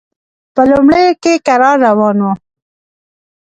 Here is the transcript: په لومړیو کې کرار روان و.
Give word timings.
په 0.55 0.61
لومړیو 0.71 1.19
کې 1.23 1.33
کرار 1.45 1.77
روان 1.87 2.17
و. 2.25 2.27